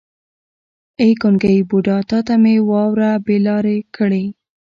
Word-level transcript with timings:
ای 1.01 1.11
ګونګی 1.21 1.57
بوډا 1.69 1.97
تا 2.25 2.35
مې 2.41 2.55
وراره 2.69 3.11
بې 3.25 3.37
لارې 3.45 3.77
کړی. 3.95 4.23